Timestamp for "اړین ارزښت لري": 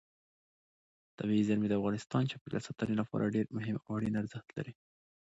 3.97-4.73